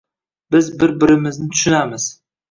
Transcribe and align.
Biz 0.55 0.69
bir-birimizni 0.83 1.45
tushunamiz 1.55 2.09